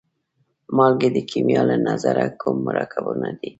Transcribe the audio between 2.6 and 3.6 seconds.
مرکبونه دي؟